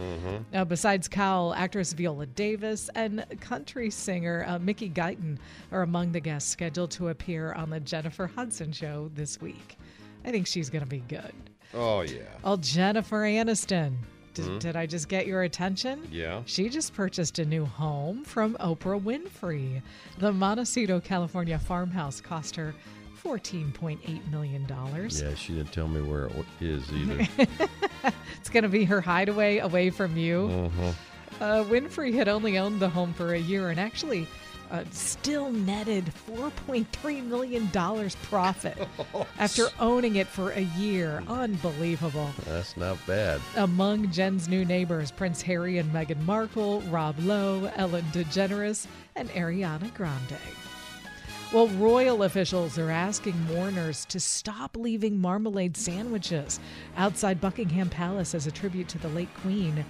Now, 0.53 0.65
besides 0.65 1.09
Cowell, 1.09 1.55
actress 1.55 1.93
Viola 1.93 2.27
Davis 2.27 2.89
and 2.95 3.25
country 3.41 3.91
singer 3.91 4.45
uh, 4.47 4.59
Mickey 4.59 4.89
Guyton 4.89 5.39
are 5.73 5.83
among 5.83 6.13
the 6.13 6.21
guests 6.21 6.51
scheduled 6.51 6.93
to 6.93 7.09
appear 7.09 7.53
on 7.55 7.71
the 7.71 7.81
Jennifer 7.81 8.29
Hudson 8.29 8.73
show 8.73 9.11
this 9.15 9.41
week. 9.41 9.77
I 10.25 10.31
think 10.31 10.47
she's 10.47 10.71
going 10.71 10.85
to 10.85 10.89
be 10.89 11.03
good. 11.09 11.33
Oh 11.75 12.03
yeah. 12.03 12.21
Oh, 12.45 12.57
Jennifer 12.57 13.23
Aniston. 13.23 13.97
Did, 14.35 14.59
did 14.61 14.77
I 14.77 14.87
just 14.87 15.09
get 15.09 15.27
your 15.27 15.43
attention? 15.43 16.09
Yeah. 16.11 16.43
She 16.47 16.69
just 16.69 16.95
purchased 16.95 17.39
a 17.39 17.45
new 17.45 17.65
home 17.65 18.25
from 18.25 18.55
Oprah 18.55 19.01
Winfrey. 19.01 19.83
The 20.19 20.33
Montecito, 20.33 21.01
California 21.01 21.59
farmhouse 21.59 22.21
cost 22.21 22.57
her 22.57 22.75
$14.8 23.25 24.31
million. 24.31 24.67
Yeah, 24.69 25.35
she 25.35 25.55
didn't 25.55 25.73
tell 25.73 25.89
me 25.89 26.01
where 26.01 26.27
it 26.27 26.47
is 26.61 26.91
either. 26.93 27.27
It's 28.39 28.49
going 28.49 28.63
to 28.65 28.69
be 28.69 28.85
her 28.85 29.01
hideaway 29.01 29.59
away 29.59 29.91
from 29.91 30.17
you. 30.17 30.71
uh-huh. 30.77 30.93
Uh, 31.41 31.65
Winfrey 31.65 32.13
had 32.15 32.29
only 32.29 32.59
owned 32.59 32.79
the 32.79 32.89
home 32.89 33.13
for 33.15 33.35
a 33.35 33.39
year 33.39 33.71
and 33.71 33.81
actually 33.81 34.29
uh, 34.73 34.85
still 34.91 35.53
netted 35.53 36.11
$4.3 36.27 37.25
million 37.27 37.69
profit 38.23 38.89
after 39.39 39.69
owning 39.79 40.17
it 40.17 40.27
for 40.27 40.51
a 40.53 40.63
year. 40.63 41.23
Unbelievable. 41.29 42.31
That's 42.47 42.77
not 42.77 42.97
bad. 43.07 43.41
Among 43.57 44.11
Jen's 44.11 44.49
new 44.49 44.65
neighbors, 44.65 45.11
Prince 45.11 45.43
Harry 45.43 45.77
and 45.77 45.93
Meghan 45.93 46.25
Markle, 46.25 46.81
Rob 46.83 47.17
Lowe, 47.21 47.71
Ellen 47.77 48.05
DeGeneres, 48.13 48.87
and 49.15 49.29
Ariana 49.31 49.93
Grande. 49.95 50.39
Well, 51.53 51.69
royal 51.69 52.23
officials 52.23 52.79
are 52.79 52.91
asking 52.91 53.39
mourners 53.45 54.07
to 54.07 54.19
stop 54.19 54.75
leaving 54.75 55.21
marmalade 55.21 55.77
sandwiches 55.77 56.59
outside 56.97 57.43
Buckingham 57.43 57.91
Palace 57.91 58.35
as 58.35 58.47
a 58.47 58.51
tribute 58.51 58.89
to 58.89 58.99
the 58.99 59.09
late 59.09 59.33
Queen. 59.43 59.85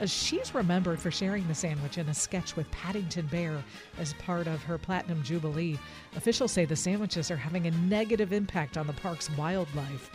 Uh, 0.00 0.06
She's 0.06 0.54
remembered 0.54 1.00
for 1.00 1.10
sharing 1.10 1.46
the 1.48 1.54
sandwich 1.54 1.98
in 1.98 2.08
a 2.08 2.14
sketch 2.14 2.54
with 2.56 2.70
Paddington 2.70 3.26
Bear 3.26 3.62
as 3.98 4.12
part 4.14 4.46
of 4.46 4.62
her 4.64 4.78
Platinum 4.78 5.22
Jubilee. 5.22 5.78
Officials 6.16 6.52
say 6.52 6.64
the 6.64 6.76
sandwiches 6.76 7.30
are 7.30 7.36
having 7.36 7.66
a 7.66 7.70
negative 7.70 8.32
impact 8.32 8.76
on 8.76 8.86
the 8.86 8.92
park's 8.92 9.30
wildlife. 9.36 10.10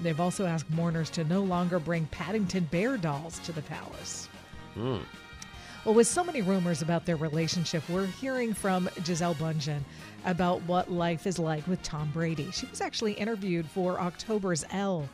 They've 0.00 0.20
also 0.20 0.46
asked 0.46 0.70
mourners 0.70 1.10
to 1.10 1.24
no 1.24 1.42
longer 1.42 1.78
bring 1.78 2.06
Paddington 2.06 2.64
Bear 2.70 2.96
dolls 2.96 3.38
to 3.40 3.52
the 3.52 3.62
palace. 3.62 4.28
Well, 4.76 5.94
with 5.94 6.06
so 6.06 6.24
many 6.24 6.42
rumors 6.42 6.82
about 6.82 7.06
their 7.06 7.16
relationship, 7.16 7.88
we're 7.88 8.06
hearing 8.06 8.52
from 8.52 8.90
Gisele 9.04 9.36
Bundchen 9.36 9.80
about 10.24 10.60
what 10.62 10.90
life 10.90 11.26
is 11.26 11.38
like 11.38 11.66
with 11.68 11.82
Tom 11.82 12.10
Brady. 12.12 12.50
She 12.50 12.66
was 12.66 12.80
actually 12.80 13.12
interviewed 13.12 13.66
for 13.66 14.00
October's 14.00 14.64
Elle. 14.70 15.08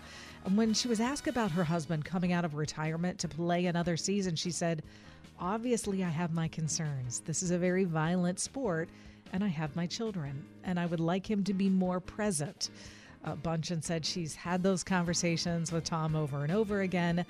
When 0.50 0.75
she 0.75 0.88
was 0.88 1.00
asked 1.00 1.28
about 1.28 1.52
her 1.52 1.62
husband 1.62 2.04
coming 2.04 2.32
out 2.32 2.44
of 2.44 2.56
retirement 2.56 3.18
to 3.20 3.28
play 3.28 3.66
another 3.66 3.96
season, 3.96 4.34
she 4.34 4.50
said, 4.50 4.82
Obviously, 5.38 6.02
I 6.02 6.08
have 6.08 6.32
my 6.32 6.49
concerns. 6.49 7.20
This 7.20 7.42
is 7.42 7.52
a 7.52 7.58
very 7.58 7.84
violent 7.84 8.40
sport, 8.40 8.88
and 9.32 9.44
I 9.44 9.49
have 9.49 9.76
my 9.76 9.87
children, 9.87 10.44
and 10.64 10.80
I 10.80 10.87
would 10.87 11.00
like 11.00 11.30
him 11.30 11.44
to 11.44 11.54
be 11.54 11.68
more 11.68 12.00
present. 12.00 12.70
Uh, 13.25 13.37
Bundchen 13.37 13.82
said 13.84 14.04
she's 14.04 14.34
had 14.34 14.62
those 14.62 14.82
conversations 14.82 15.70
with 15.70 15.84
Tom 15.84 16.16
over 16.16 16.42
and 16.42 16.52
over 16.52 16.80
again, 16.80 17.25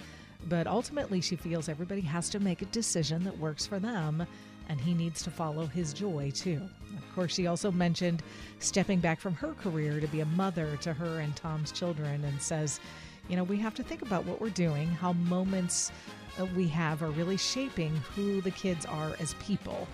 but 0.48 0.66
ultimately 0.66 1.20
she 1.20 1.36
feels 1.36 1.68
everybody 1.68 2.00
has 2.00 2.30
to 2.30 2.40
make 2.40 2.62
a 2.62 2.66
decision 2.66 3.24
that 3.24 3.38
works 3.38 3.66
for 3.66 3.78
them, 3.78 4.26
and 4.68 4.80
he 4.80 4.94
needs 4.94 5.22
to 5.22 5.30
follow 5.30 5.66
his 5.66 5.92
joy 5.92 6.30
too. 6.34 6.60
Of 6.96 7.14
course, 7.14 7.34
she 7.34 7.46
also 7.46 7.70
mentioned 7.70 8.22
stepping 8.58 9.00
back 9.00 9.20
from 9.20 9.34
her 9.34 9.54
career 9.54 10.00
to 10.00 10.06
be 10.08 10.20
a 10.20 10.26
mother 10.26 10.76
to 10.82 10.92
her 10.92 11.20
and 11.20 11.34
Tom's 11.36 11.72
children, 11.72 12.24
and 12.24 12.40
says, 12.40 12.80
you 13.28 13.36
know, 13.36 13.44
we 13.44 13.56
have 13.58 13.74
to 13.74 13.82
think 13.82 14.02
about 14.02 14.24
what 14.24 14.40
we're 14.40 14.50
doing, 14.50 14.88
how 14.88 15.12
moments 15.14 15.92
uh, 16.40 16.46
we 16.56 16.68
have 16.68 17.02
are 17.02 17.10
really 17.10 17.36
shaping 17.36 17.94
who 18.14 18.40
the 18.40 18.50
kids 18.50 18.86
are 18.86 19.12
as 19.20 19.34
people. 19.34 19.86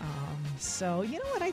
Um, 0.00 0.36
so 0.58 1.02
you 1.02 1.18
know 1.18 1.30
what 1.30 1.42
I, 1.42 1.52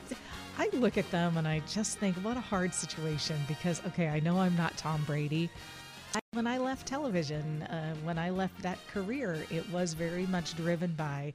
I 0.58 0.68
look 0.74 0.98
at 0.98 1.10
them 1.10 1.38
and 1.38 1.48
I 1.48 1.62
just 1.68 1.98
think, 1.98 2.16
what 2.16 2.36
a 2.36 2.40
hard 2.40 2.74
situation 2.74 3.36
because 3.48 3.80
okay, 3.86 4.08
I 4.08 4.20
know 4.20 4.38
I'm 4.38 4.56
not 4.56 4.76
Tom 4.76 5.02
Brady. 5.06 5.50
I, 6.14 6.20
when 6.32 6.46
I 6.46 6.58
left 6.58 6.86
television, 6.86 7.62
uh, 7.62 7.94
when 8.04 8.18
I 8.18 8.30
left 8.30 8.60
that 8.62 8.78
career, 8.88 9.44
it 9.50 9.68
was 9.70 9.94
very 9.94 10.26
much 10.26 10.56
driven 10.56 10.92
by 10.92 11.34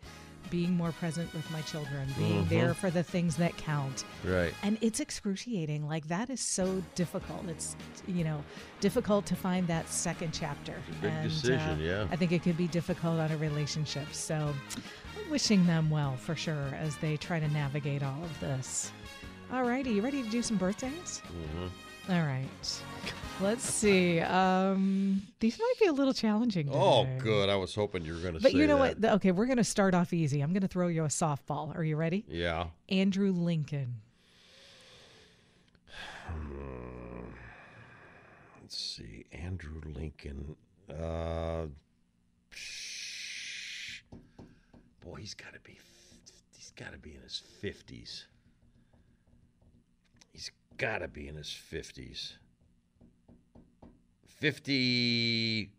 being 0.50 0.76
more 0.76 0.92
present 0.94 1.32
with 1.34 1.50
my 1.52 1.62
children, 1.62 2.08
being 2.18 2.46
there 2.46 2.74
for 2.74 2.90
the 2.90 3.04
things 3.04 3.36
that 3.36 3.56
count. 3.58 4.04
Right. 4.24 4.54
And 4.64 4.78
it's 4.82 5.00
excruciating. 5.00 5.88
Like 5.88 6.08
that 6.08 6.30
is 6.30 6.40
so 6.40 6.82
difficult. 6.96 7.48
It's 7.48 7.76
you 8.08 8.24
know 8.24 8.44
difficult 8.80 9.26
to 9.28 9.36
find 9.36 9.68
that 9.68 9.88
second 9.90 10.32
chapter. 10.34 10.76
big 11.02 11.12
And, 11.12 11.20
uh, 11.20 11.30
decision, 11.30 11.80
yeah. 11.80 12.08
I 12.12 12.16
think 12.16 12.32
it 12.32 12.42
could 12.42 12.58
be 12.58 12.68
difficult 12.68 13.20
on 13.20 13.32
a 13.32 13.38
relationship. 13.38 14.08
So, 14.14 14.54
wishing 15.30 15.66
them 15.66 15.90
well 15.90 16.16
for 16.16 16.36
sure 16.36 16.74
as 16.80 16.96
they 16.98 17.18
try 17.18 17.40
to 17.40 17.48
navigate 17.50 18.02
all 18.02 18.24
of 18.24 18.40
this. 18.40 18.92
All 19.52 19.64
righty, 19.64 19.92
you 19.92 20.02
ready 20.02 20.24
to 20.24 20.30
do 20.30 20.42
some 20.42 20.58
birthdays? 20.58 21.22
Mm-hmm. 21.28 21.68
All 22.08 22.22
right. 22.22 22.48
Let's 23.42 23.64
see. 23.64 24.20
Um, 24.20 25.22
these 25.40 25.58
might 25.60 25.74
be 25.80 25.86
a 25.86 25.94
little 25.94 26.14
challenging. 26.14 26.70
Oh, 26.72 27.08
good. 27.20 27.50
I 27.50 27.56
was 27.56 27.74
hoping 27.74 28.04
you 28.04 28.14
were 28.14 28.20
going 28.20 28.34
to 28.34 28.40
But 28.42 28.54
you 28.54 28.68
know 28.68 28.78
that. 28.84 29.00
what? 29.00 29.12
Okay, 29.16 29.32
we're 29.32 29.46
going 29.46 29.58
to 29.58 29.64
start 29.64 29.94
off 29.94 30.12
easy. 30.12 30.42
I'm 30.42 30.52
going 30.52 30.62
to 30.62 30.68
throw 30.68 30.88
you 30.88 31.04
a 31.06 31.08
softball. 31.08 31.76
Are 31.76 31.84
you 31.84 31.96
ready? 31.96 32.26
Yeah. 32.28 32.68
Andrew 32.90 33.32
Lincoln. 33.32 33.96
Let's 38.62 38.78
see. 38.78 39.26
Andrew 39.32 39.82
Lincoln. 39.96 40.56
Uh, 40.90 41.68
boy, 45.02 45.16
he's 45.20 45.34
got 45.34 45.54
to 45.54 45.60
be. 45.62 45.78
He's 46.52 46.72
got 46.76 46.92
to 46.92 46.98
be 47.00 47.16
in 47.16 47.22
his 47.22 47.42
fifties. 47.62 48.26
He's 50.32 50.52
got 50.78 51.00
to 51.00 51.08
be 51.08 51.28
in 51.28 51.36
his 51.36 51.52
fifties. 51.52 52.38
Fifty-four. 54.28 55.72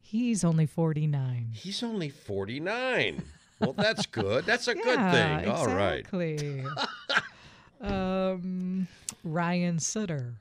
He's 0.00 0.44
only 0.44 0.66
49. 0.66 1.48
He's 1.52 1.82
only 1.82 2.08
forty-nine. 2.08 3.22
Well, 3.60 3.72
that's 3.72 4.06
good. 4.06 4.44
That's 4.46 4.68
a 4.68 4.74
good 4.74 4.98
Yeah, 4.98 5.40
thing. 5.40 5.48
All 5.50 5.66
right. 5.66 6.00
Exactly. 6.00 6.64
um, 7.80 8.86
Ryan 9.22 9.78
Sutter. 9.78 10.34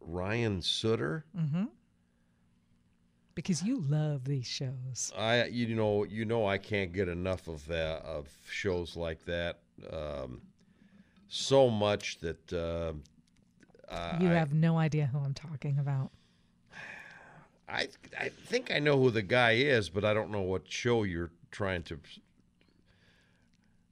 Ryan 0.00 0.62
Sutter. 0.62 1.24
Because 3.36 3.62
you 3.62 3.82
love 3.88 4.24
these 4.24 4.46
shows. 4.46 5.12
I 5.16 5.44
you 5.44 5.76
know 5.76 6.04
you 6.04 6.24
know 6.24 6.46
I 6.46 6.58
can't 6.58 6.92
get 6.92 7.06
enough 7.06 7.46
of 7.46 7.64
that 7.68 8.02
of 8.02 8.26
shows 8.50 8.96
like 8.96 9.24
that. 9.26 9.58
Um, 9.92 10.40
so 11.28 11.68
much 11.68 12.18
that 12.20 12.52
uh, 12.52 12.92
You 14.20 14.30
I, 14.30 14.34
have 14.34 14.54
no 14.54 14.78
idea 14.78 15.06
who 15.06 15.18
I'm 15.18 15.34
talking 15.34 15.78
about. 15.78 16.10
I 17.68 17.88
I 18.18 18.30
think 18.30 18.72
I 18.72 18.78
know 18.78 18.98
who 18.98 19.10
the 19.10 19.22
guy 19.22 19.52
is, 19.52 19.90
but 19.90 20.04
I 20.04 20.14
don't 20.14 20.30
know 20.30 20.40
what 20.42 20.62
show 20.66 21.02
you're 21.02 21.30
trying 21.50 21.82
to. 21.84 21.98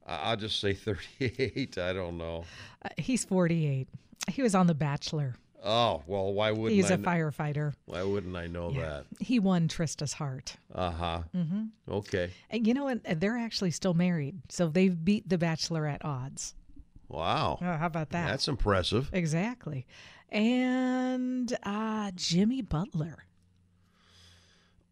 I'll 0.07 0.37
just 0.37 0.59
say 0.61 0.75
38. 1.21 1.79
I 1.79 1.93
don't 1.93 2.19
know. 2.19 2.45
Uh, 2.83 2.89
he's 2.97 3.25
48. 3.25 3.89
He 4.29 4.43
was 4.43 4.55
on 4.55 4.67
The 4.67 4.75
Bachelor. 4.75 5.35
Oh 5.67 6.03
well, 6.07 6.33
why 6.35 6.51
wouldn't 6.51 6.73
He's 6.75 6.91
I? 6.91 6.95
a 6.95 6.99
kn- 6.99 7.05
firefighter. 7.05 7.73
why 7.87 8.03
wouldn't 8.03 8.37
I 8.37 8.47
know 8.47 8.71
that? 8.73 9.07
He 9.19 9.39
won 9.39 9.67
Trista's 9.67 10.13
heart. 10.13 10.57
Uh 10.75 10.91
huh. 10.91 11.23
Mm-hmm. 11.35 11.65
Okay. 11.91 12.31
And 12.51 12.67
you 12.67 12.75
know 12.75 12.85
what? 12.85 13.01
They're 13.19 13.39
actually 13.39 13.71
still 13.71 13.95
married. 13.95 14.41
So 14.51 14.69
they've 14.69 15.05
beat 15.05 15.27
The 15.29 15.39
bachelorette 15.39 16.05
odds. 16.05 16.55
Wow. 17.09 17.59
Oh, 17.63 17.65
how 17.77 17.87
about 17.87 18.11
that? 18.11 18.27
That's 18.29 18.47
impressive. 18.49 19.09
exactly. 19.13 19.87
And 20.31 21.57
uh, 21.63 22.11
Jimmy 22.15 22.61
Butler. 22.63 23.25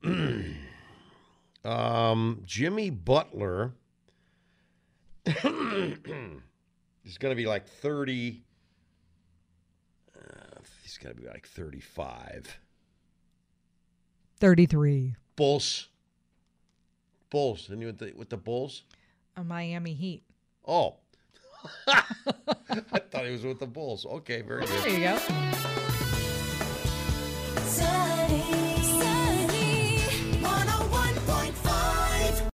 Um, 1.64 2.42
Jimmy 2.44 2.90
Butler 2.90 3.72
is 5.24 5.38
going 7.18 7.30
to 7.30 7.36
be 7.36 7.46
like 7.46 7.68
30. 7.68 8.42
He's 10.92 10.98
going 11.02 11.16
to 11.16 11.22
be 11.22 11.26
like 11.26 11.46
35. 11.46 12.58
33. 14.40 15.16
Bulls. 15.36 15.88
Bulls. 17.30 17.70
And 17.70 17.80
you 17.80 17.86
with 17.86 17.98
the, 17.98 18.12
with 18.14 18.28
the 18.28 18.36
Bulls? 18.36 18.82
A 19.38 19.42
Miami 19.42 19.94
Heat. 19.94 20.22
Oh. 20.68 20.96
I 21.86 22.02
thought 23.10 23.24
he 23.24 23.30
was 23.30 23.42
with 23.42 23.58
the 23.58 23.66
Bulls. 23.66 24.04
Okay, 24.04 24.42
very 24.42 24.66
good. 24.66 24.84
There 24.84 24.90
you 24.90 25.00
go. 25.00 25.16
Sunny, 27.64 28.82
Sunny, 28.82 29.96
101.5. 30.42 32.48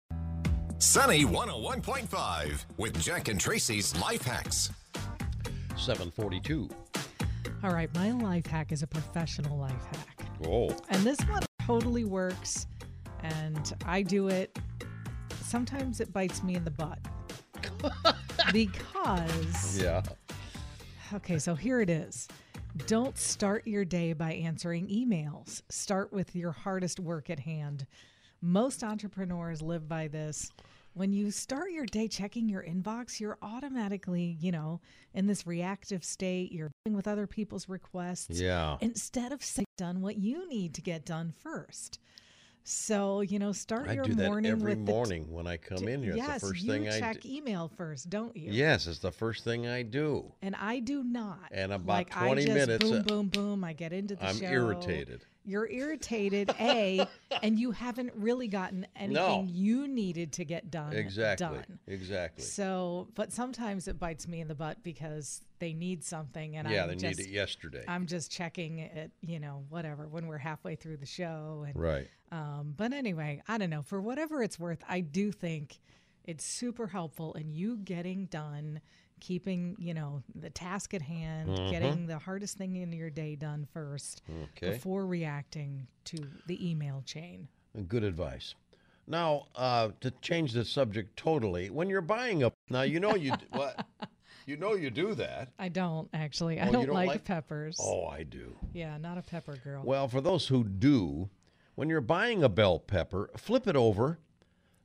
Sunny 0.78 1.26
101.5 1.26 2.66
with 2.78 3.02
Jack 3.02 3.30
and 3.30 3.40
Tracy's 3.40 4.00
Life 4.00 4.22
Hacks. 4.22 4.70
742. 5.76 6.70
All 7.64 7.72
right. 7.72 7.94
My 7.96 8.12
life 8.12 8.46
hack 8.46 8.72
is 8.72 8.84
a 8.84 8.88
professional 8.88 9.58
life 9.58 9.86
hack. 9.92 10.26
Oh. 10.46 10.70
And 10.90 11.04
this 11.04 11.20
one 11.22 11.42
totally 11.66 12.06
works. 12.06 12.68
And 13.22 13.74
I 13.86 14.02
do 14.04 14.28
it. 14.28 14.58
Sometimes 15.42 16.00
it 16.00 16.12
bites 16.14 16.44
me 16.44 16.56
in 16.56 16.64
the 16.64 16.72
butt. 16.72 17.00
because, 18.54 19.82
Yeah. 19.82 20.04
okay, 21.14 21.40
so 21.40 21.56
here 21.56 21.82
it 21.82 21.90
is. 21.90 22.28
Don't 22.86 23.18
start 23.18 23.66
your 23.66 23.86
day 23.86 24.14
by 24.14 24.34
answering 24.34 24.88
emails. 24.88 25.62
Start 25.70 26.14
with 26.14 26.36
your 26.36 26.52
hardest 26.52 27.00
work 27.00 27.30
at 27.30 27.40
hand. 27.40 27.88
Most 28.42 28.84
entrepreneurs 28.84 29.62
live 29.62 29.88
by 29.90 30.08
this. 30.08 30.52
When 30.98 31.14
you 31.14 31.30
start 31.30 31.70
your 31.70 31.86
day 31.86 32.08
checking 32.08 32.50
your 32.50 32.64
inbox, 32.64 33.20
you're 33.20 33.38
automatically, 33.44 34.36
you 34.42 34.52
know, 34.52 34.82
in 35.14 35.28
this 35.28 35.46
reactive 35.46 36.04
state. 36.04 36.52
You're 36.52 36.72
dealing 36.86 36.96
with 36.98 37.08
other 37.08 37.28
people's 37.28 37.70
requests 37.70 38.40
Yeah. 38.42 38.78
instead 38.82 39.32
of 39.32 39.44
saying 39.44 39.68
done 39.78 40.02
what 40.02 40.18
you 40.18 40.50
need 40.50 40.74
to 40.74 40.82
get 40.82 41.06
done 41.06 41.32
first. 41.38 42.00
So, 42.64 43.22
you 43.22 43.38
know, 43.38 43.52
start 43.52 43.88
I 43.88 43.94
your 43.94 44.06
do 44.06 44.16
that 44.16 44.26
morning 44.28 44.52
every 44.54 44.72
with 44.76 44.86
the 44.88 44.92
t- 44.92 44.96
morning 44.98 45.32
when 45.32 45.46
I 45.46 45.58
come 45.58 45.88
in 45.88 46.02
here. 46.02 46.14
It's 46.14 46.18
yes, 46.18 46.42
the 46.42 46.48
first 46.48 46.64
you 46.64 46.72
thing 46.72 46.90
I 46.90 47.00
check 47.00 47.22
do. 47.22 47.30
email 47.32 47.68
first, 47.78 48.10
don't 48.10 48.36
you? 48.36 48.52
Yes, 48.52 48.88
it's 48.88 48.98
the 49.00 49.12
first 49.12 49.44
thing 49.44 49.68
I 49.68 49.84
do. 49.84 50.34
And 50.42 50.56
I 50.56 50.80
do 50.80 51.04
not. 51.04 51.48
And 51.52 51.72
about 51.74 51.88
like, 51.94 52.10
20 52.10 52.30
I 52.30 52.36
just 52.46 52.58
minutes, 52.58 52.84
Boom, 52.84 53.00
uh, 53.00 53.04
boom, 53.04 53.28
boom. 53.28 53.64
I 53.64 53.74
get 53.74 53.94
into 53.94 54.16
the 54.16 54.26
I'm 54.26 54.38
show. 54.38 54.46
irritated. 54.48 55.26
You're 55.48 55.70
irritated, 55.70 56.52
A, 56.60 57.08
and 57.42 57.58
you 57.58 57.72
haven't 57.72 58.12
really 58.16 58.50
gotten 58.50 58.86
anything 58.98 59.46
No. 59.46 59.48
you 59.50 59.88
needed 59.88 60.34
to 60.34 60.46
get 60.46 60.70
done. 60.70 60.92
Exactly. 60.92 61.48
Done. 61.48 61.80
Exactly. 61.88 62.44
So, 62.44 63.08
but 63.16 63.32
sometimes 63.32 63.88
it 63.88 63.98
bites 63.98 64.28
me 64.28 64.42
in 64.42 64.50
the 64.50 64.56
butt 64.56 64.84
because 64.84 65.42
they 65.60 65.72
need 65.74 66.04
something, 66.04 66.58
and 66.58 66.70
yeah, 66.70 66.84
I'm 66.84 66.90
they 66.90 66.96
just, 66.96 67.18
need 67.20 67.28
it 67.28 67.32
yesterday. 67.32 67.86
I'm 67.88 68.08
just 68.08 68.30
checking 68.30 68.80
it, 68.80 69.12
you 69.22 69.40
know, 69.40 69.64
whatever 69.70 70.08
when 70.08 70.28
we're 70.28 70.38
halfway 70.38 70.76
through 70.76 70.98
the 70.98 71.06
show, 71.06 71.64
and 71.66 71.76
right. 71.76 72.08
um, 72.34 72.74
but 72.76 72.92
anyway, 72.92 73.42
I 73.48 73.58
don't 73.58 73.70
know. 73.70 73.84
For 73.84 74.02
whatever 74.02 74.44
it's 74.44 74.60
worth, 74.60 74.84
I 74.88 75.00
do 75.00 75.32
think 75.32 75.80
it's 76.26 76.44
super 76.44 76.88
helpful 76.88 77.34
in 77.36 77.50
you 77.50 77.78
getting 77.78 78.26
done, 78.26 78.82
keeping, 79.20 79.76
you 79.80 79.94
know, 79.94 80.22
the 80.36 80.50
task 80.50 80.94
at 80.94 81.02
hand, 81.02 81.56
getting 81.70 82.08
the 82.08 82.18
hardest 82.20 82.58
thing 82.58 82.76
in 82.76 82.92
your 82.94 83.10
day 83.10 83.36
done 83.36 83.68
first 83.74 84.22
Okay. 84.56 84.72
before 84.72 85.06
reacting 85.06 85.88
to 86.06 86.18
the 86.48 86.70
email 86.70 87.02
chain. 87.06 87.48
Good 87.88 88.04
advice. 88.04 88.56
Now, 89.08 89.48
uh, 89.56 89.90
to 90.02 90.12
change 90.22 90.52
the 90.54 90.66
subject 90.66 91.16
totally, 91.18 91.70
when 91.70 91.90
you're 91.90 92.02
buying 92.02 92.44
a 92.44 92.52
now, 92.70 92.82
you 92.82 93.00
know 93.00 93.16
you 93.16 93.32
what, 93.52 93.86
you 94.46 94.58
know 94.58 94.74
you 94.74 94.90
do 94.90 95.14
that. 95.16 95.50
I 95.58 95.70
don't 95.70 96.10
actually. 96.14 96.60
Oh, 96.60 96.64
I 96.64 96.72
don't, 96.72 96.86
don't 96.88 96.94
like, 96.96 97.08
like- 97.08 97.24
peppers. 97.24 97.78
Oh, 97.82 98.06
I 98.08 98.24
do. 98.24 98.56
Yeah, 98.74 98.98
not 98.98 99.18
a 99.18 99.22
pepper 99.22 99.56
girl. 99.64 99.84
Well, 99.86 100.08
for 100.10 100.20
those 100.20 100.48
who 100.48 100.64
do, 100.66 101.30
when 101.76 101.88
you're 101.90 102.02
buying 102.02 102.44
a 102.44 102.50
bell 102.50 102.80
pepper, 102.80 103.30
flip 103.38 103.66
it 103.68 103.76
over. 103.78 104.20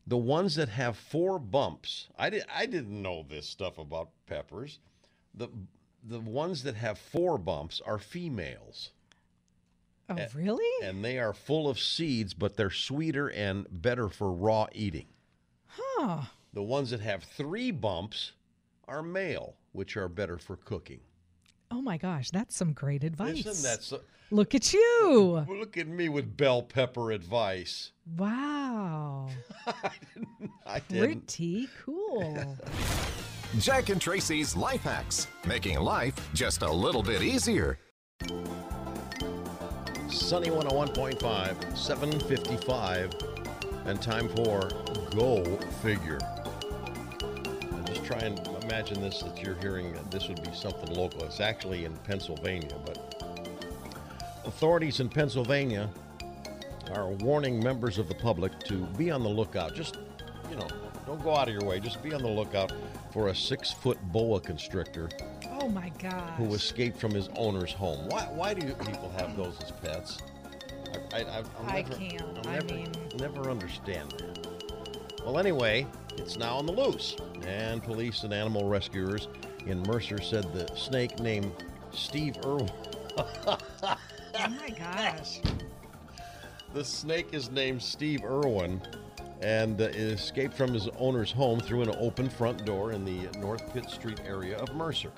The 0.06 0.16
ones 0.16 0.56
that 0.56 0.68
have 0.68 0.97
four 0.97 1.38
bumps. 1.38 2.09
I 2.18 2.30
did. 2.30 2.44
I 2.52 2.66
didn't 2.66 3.00
know 3.00 3.25
this 3.28 3.49
stuff 3.49 3.78
about 3.78 4.11
peppers. 4.26 4.80
The 5.35 5.49
the 6.02 6.21
ones 6.21 6.64
that 6.64 6.75
have 6.75 6.99
four 6.99 7.38
bumps 7.38 7.80
are 7.85 7.99
females, 7.99 8.90
oh, 10.09 10.16
really? 10.35 10.87
and 10.87 11.04
they 11.04 11.18
are 11.18 11.32
full 11.32 11.68
of 11.68 11.78
seeds, 11.78 12.35
but 12.35 12.56
they're 12.56 12.71
sweeter 12.71 13.28
and 13.30 13.66
better 13.71 14.09
for 14.09 14.32
raw 14.32 14.66
eating. 14.73 15.06
Huh. 15.66 16.23
The 16.52 16.62
ones 16.62 16.90
that 16.90 17.00
have 17.00 17.23
three 17.23 17.71
bumps 17.71 18.32
are 18.88 19.02
male, 19.02 19.54
which 19.71 19.97
are 19.97 20.09
better 20.09 20.38
for 20.38 20.56
cooking. 20.56 21.00
Oh 21.73 21.81
my 21.81 21.97
gosh, 21.97 22.31
that's 22.31 22.55
some 22.55 22.75
great 22.75 23.02
advice. 23.02 23.47
Isn't 23.47 23.62
that 23.62 23.83
so? 23.83 24.00
Look 24.31 24.55
at 24.55 24.75
you. 24.75 25.47
Look 25.49 25.79
at 25.79 25.88
me 25.88 26.11
with 26.11 26.37
bell 26.37 26.62
pepper 26.62 27.12
advice. 27.12 27.93
Wow. 28.19 29.29
I 30.67 30.81
didn't. 30.88 31.26
Pretty 31.29 31.69
cool. 31.83 32.59
Jack 33.59 33.88
and 33.88 33.99
Tracy's 34.00 34.55
Life 34.55 34.83
Hacks, 34.83 35.29
making 35.47 35.79
life 35.81 36.14
just 36.35 36.61
a 36.61 36.71
little 36.71 37.02
bit 37.02 37.23
easier. 37.23 37.79
Sunny 40.11 40.49
101.5, 40.49 41.76
755, 41.76 43.14
and 43.87 44.00
time 44.02 44.29
for 44.29 44.69
Go 45.17 45.43
Figure. 45.83 46.19
And 47.23 47.87
Just 47.87 48.05
try 48.05 48.19
and 48.19 48.38
imagine 48.73 49.02
this 49.02 49.19
that 49.21 49.38
you're 49.43 49.55
hearing. 49.57 49.95
uh, 49.95 50.02
This 50.11 50.29
would 50.29 50.43
be 50.43 50.50
something 50.55 50.95
local. 50.95 51.25
It's 51.25 51.41
actually 51.41 51.85
in 51.85 51.93
Pennsylvania, 51.99 52.75
but 52.87 53.23
authorities 54.47 54.99
in 55.00 55.11
Pennsylvania 55.11 55.91
are 56.95 57.09
warning 57.09 57.62
members 57.62 57.99
of 57.99 58.09
the 58.09 58.14
public 58.14 58.59
to 58.61 58.87
be 58.97 59.11
on 59.11 59.23
the 59.23 59.29
lookout. 59.29 59.75
Just, 59.75 59.99
you 60.49 60.57
know, 60.57 60.67
don't 61.07 61.23
go 61.23 61.37
out 61.37 61.49
of 61.49 61.55
your 61.55 61.64
way. 61.64 61.81
Just 61.81 62.02
be 62.02 62.14
on 62.14 62.23
the 62.23 62.29
lookout 62.31 62.73
for 63.12 63.29
a 63.29 63.35
six 63.35 63.71
foot 63.73 63.99
boa 64.11 64.41
constrictor 64.41 65.11
Oh 65.61 65.69
my 65.69 65.91
God. 65.99 66.31
who 66.38 66.55
escaped 66.55 66.99
from 66.99 67.11
his 67.12 67.29
owner's 67.37 67.73
home. 67.75 68.09
Why, 68.09 68.23
why 68.33 68.55
do 68.55 68.73
people 68.73 69.12
have 69.19 69.37
those 69.37 69.61
as 69.62 69.71
pets? 69.71 70.17
I, 71.12 71.19
I, 71.19 71.21
I, 71.21 71.37
I'll 71.59 71.67
I 71.69 71.83
never, 71.83 71.95
can't. 71.95 72.23
I'll 72.47 72.49
I 72.49 72.61
mean- 72.61 72.91
never 73.19 73.50
understand 73.50 74.12
that. 74.12 74.38
Well, 75.26 75.38
anyway, 75.38 75.87
it's 76.16 76.37
now 76.37 76.57
on 76.57 76.66
the 76.66 76.73
loose, 76.73 77.16
and 77.47 77.83
police 77.83 78.23
and 78.23 78.33
animal 78.33 78.69
rescuers 78.69 79.28
in 79.66 79.83
Mercer 79.83 80.21
said 80.21 80.52
the 80.52 80.69
snake 80.76 81.19
named 81.21 81.52
Steve 81.92 82.37
Irwin. 82.45 82.71
Oh 83.16 84.49
my 84.49 84.71
gosh. 84.71 85.41
The 86.75 86.82
snake 86.82 87.34
is 87.34 87.50
named 87.50 87.82
Steve 87.82 88.25
Irwin, 88.25 88.80
and 89.43 89.78
uh, 89.78 89.84
it 89.84 89.95
escaped 89.95 90.54
from 90.54 90.73
his 90.73 90.89
owner's 90.99 91.30
home 91.30 91.60
through 91.60 91.82
an 91.82 91.95
open 91.99 92.30
front 92.30 92.65
door 92.65 92.93
in 92.93 93.04
the 93.04 93.28
North 93.39 93.75
Pitt 93.75 93.91
Street 93.91 94.23
area 94.25 94.56
of 94.56 94.75
Mercer. 94.75 95.13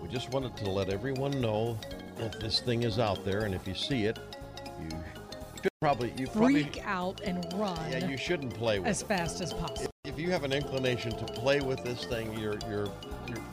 We 0.00 0.08
just 0.08 0.30
wanted 0.30 0.56
to 0.58 0.70
let 0.70 0.88
everyone 0.88 1.40
know 1.40 1.76
that 2.18 2.38
this 2.38 2.60
thing 2.60 2.84
is 2.84 3.00
out 3.00 3.24
there, 3.24 3.40
and 3.40 3.56
if 3.56 3.66
you 3.66 3.74
see 3.74 4.04
it, 4.04 4.20
you 4.80 4.88
probably 5.80 6.12
you 6.16 6.26
probably 6.26 6.62
Freak 6.64 6.86
out 6.86 7.20
and 7.22 7.46
run 7.54 7.78
yeah 7.90 8.06
you 8.06 8.16
shouldn't 8.16 8.54
play 8.54 8.78
with 8.78 8.88
as 8.88 9.02
it. 9.02 9.08
fast 9.08 9.40
as 9.40 9.52
possible. 9.52 9.90
If 10.04 10.18
you 10.18 10.30
have 10.30 10.44
an 10.44 10.52
inclination 10.52 11.10
to 11.12 11.24
play 11.24 11.60
with 11.60 11.82
this 11.84 12.04
thing, 12.04 12.32
you're 12.38 12.58
you're 12.68 12.88
you're 13.28 13.44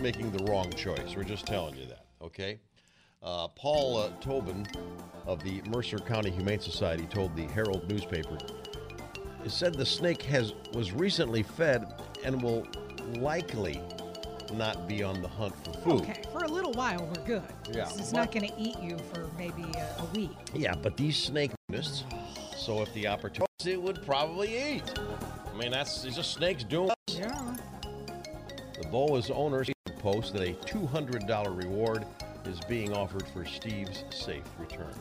making 0.00 0.30
the 0.32 0.44
wrong 0.44 0.70
choice. 0.72 1.14
We're 1.16 1.24
just 1.24 1.46
telling 1.46 1.76
you 1.76 1.86
that, 1.86 2.06
okay? 2.22 2.58
Uh, 3.22 3.48
Paul 3.48 3.98
uh, 3.98 4.10
Tobin 4.20 4.66
of 5.26 5.42
the 5.44 5.62
Mercer 5.68 5.98
County 5.98 6.30
Humane 6.30 6.60
Society 6.60 7.06
told 7.06 7.36
the 7.36 7.44
Herald 7.44 7.88
newspaper. 7.88 8.36
It 9.44 9.50
said 9.50 9.74
the 9.74 9.86
snake 9.86 10.22
has 10.22 10.54
was 10.72 10.92
recently 10.92 11.42
fed 11.42 12.00
and 12.24 12.42
will 12.42 12.66
likely 13.18 13.80
not 14.54 14.88
be 14.88 15.02
on 15.02 15.22
the 15.22 15.28
hunt 15.28 15.54
for 15.64 15.72
food. 15.80 16.02
Okay, 16.02 16.22
little 16.72 16.98
while 16.98 17.12
we're 17.14 17.24
good. 17.24 17.42
Yeah, 17.72 17.88
It's, 17.96 18.12
not 18.12 18.32
going 18.32 18.48
to 18.48 18.60
eat 18.60 18.78
you 18.80 18.98
for 19.12 19.28
maybe 19.36 19.64
a, 19.76 20.02
a 20.02 20.04
week. 20.14 20.30
Yeah, 20.54 20.74
but 20.74 20.96
these 20.96 21.16
snake 21.16 21.50
nists, 21.68 22.04
so 22.56 22.82
if 22.82 22.92
the 22.94 23.06
opportunity, 23.06 23.46
it 23.64 23.80
would 23.80 24.04
probably 24.04 24.76
eat. 24.76 24.98
I 25.52 25.56
mean, 25.56 25.70
that's 25.70 26.04
it's 26.04 26.16
just 26.16 26.32
snakes 26.32 26.64
doing. 26.64 26.90
Yeah. 27.08 27.56
The 28.80 28.88
boa's 28.88 29.30
owner 29.30 29.64
post 29.98 30.32
that 30.32 30.42
a 30.42 30.52
$200 30.66 31.56
reward 31.56 32.04
is 32.44 32.58
being 32.68 32.92
offered 32.92 33.26
for 33.28 33.44
Steve's 33.44 34.04
safe 34.10 34.42
return. 34.58 34.92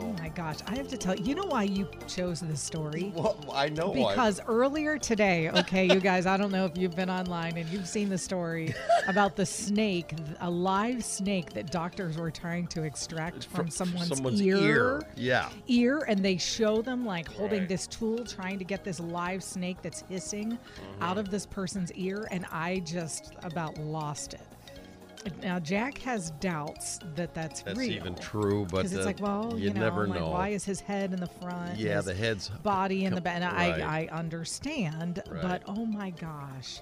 Oh 0.00 0.12
my 0.20 0.28
gosh, 0.28 0.56
I 0.66 0.76
have 0.76 0.88
to 0.88 0.96
tell 0.96 1.14
you, 1.16 1.24
you 1.24 1.34
know 1.34 1.46
why 1.46 1.64
you 1.64 1.88
chose 2.06 2.40
this 2.40 2.60
story? 2.60 3.12
well, 3.16 3.36
I 3.52 3.68
know 3.68 3.88
why. 3.90 4.12
Because 4.12 4.40
earlier 4.46 4.98
today, 4.98 5.50
okay, 5.50 5.86
you 5.86 6.00
guys, 6.00 6.26
I 6.26 6.36
don't 6.36 6.52
know 6.52 6.64
if 6.64 6.76
you've 6.78 6.94
been 6.96 7.10
online 7.10 7.56
and 7.56 7.68
you've 7.68 7.88
seen 7.88 8.08
the 8.08 8.18
story 8.18 8.74
about 9.08 9.36
the 9.36 9.44
snake, 9.46 10.12
a 10.40 10.48
live 10.50 11.04
snake 11.04 11.52
that 11.54 11.70
doctors 11.70 12.16
were 12.16 12.30
trying 12.30 12.66
to 12.68 12.82
extract 12.84 13.46
from 13.46 13.68
someone's, 13.70 14.08
someone's 14.08 14.40
ear. 14.42 14.56
ear. 14.58 15.02
Yeah. 15.16 15.48
ear 15.66 16.04
and 16.08 16.24
they 16.24 16.36
show 16.36 16.82
them 16.82 17.04
like 17.04 17.28
holding 17.28 17.60
Right. 17.60 17.68
this 17.68 17.86
tool 17.86 18.24
trying 18.24 18.58
to 18.58 18.64
get 18.64 18.84
this 18.84 19.00
live 19.00 19.42
snake 19.42 19.78
that's 19.82 20.02
hissing 20.08 20.52
out 21.00 21.10
Mm-hmm. 21.10 21.18
of 21.18 21.30
this 21.30 21.46
person's 21.46 21.92
ear 21.94 22.28
and 22.30 22.44
i 22.52 22.80
just 22.80 23.32
about 23.42 23.76
lost 23.78 24.34
it 24.34 24.40
now 25.42 25.58
jack 25.58 25.98
has 25.98 26.30
doubts 26.40 26.98
that 27.14 27.34
that's, 27.34 27.62
That's 27.62 27.78
real 27.78 27.90
even 27.92 28.14
true, 28.14 28.66
but 28.70 28.78
because 28.82 28.92
it's 28.92 29.06
like 29.06 29.20
well 29.20 29.52
you, 29.56 29.68
you, 29.68 29.74
know, 29.74 29.80
never 29.80 30.06
like, 30.06 30.20
know. 30.20 30.30
why 30.30 30.48
is 30.48 30.64
his 30.64 30.80
head 30.80 31.12
in 31.12 31.20
the 31.20 31.26
front 31.26 31.78
yeah, 31.78 32.00
the 32.00 32.14
head's 32.14 32.48
body 32.48 33.04
in 33.04 33.14
the 33.14 33.20
back 33.20 33.42
and 33.42 33.44
right. 33.44 33.82
I, 33.82 34.08
I 34.12 34.16
understand 34.16 35.22
Right. 35.30 35.42
but 35.42 35.62
oh 35.66 35.84
my 35.84 36.10
gosh 36.10 36.80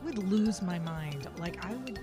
I 0.00 0.04
would 0.04 0.18
lose 0.18 0.62
my 0.62 0.78
mind 0.78 1.26
like 1.38 1.64
i 1.64 1.74
would 1.74 1.98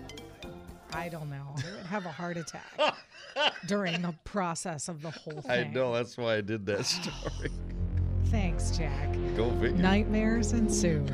i 0.93 1.08
don't 1.08 1.30
know 1.30 1.56
i 1.58 1.76
would 1.78 1.86
have 1.86 2.06
a 2.06 2.12
heart 2.12 2.38
attack 2.38 2.95
during 3.67 4.02
the 4.02 4.13
process 4.24 4.88
of 4.88 5.02
the 5.02 5.12
whole 5.12 5.41
thing. 5.41 5.52
I 5.52 5.63
know 5.71 5.93
that's 5.93 6.17
why 6.17 6.36
I 6.36 6.41
did 6.41 6.65
that 6.67 6.86
story. 6.86 7.50
thanks 8.26 8.71
jack 8.78 9.13
Go 9.38 9.50
figure. 9.52 9.71
Nightmares 9.71 10.54
ensue. 10.54 11.06